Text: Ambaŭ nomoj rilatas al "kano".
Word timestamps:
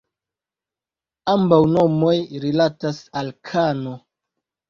Ambaŭ 1.33 1.59
nomoj 1.75 2.15
rilatas 2.45 3.01
al 3.21 3.31
"kano". 3.51 3.95